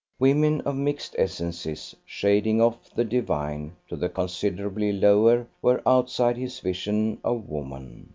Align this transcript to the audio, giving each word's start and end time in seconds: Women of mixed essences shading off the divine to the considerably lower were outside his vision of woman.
Women 0.17 0.61
of 0.61 0.75
mixed 0.75 1.15
essences 1.19 1.93
shading 2.07 2.59
off 2.59 2.89
the 2.95 3.03
divine 3.03 3.75
to 3.87 3.95
the 3.95 4.09
considerably 4.09 4.91
lower 4.91 5.45
were 5.61 5.83
outside 5.85 6.37
his 6.37 6.59
vision 6.59 7.19
of 7.23 7.47
woman. 7.47 8.09